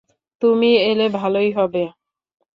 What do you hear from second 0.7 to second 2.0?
এলে ভালোই হবে।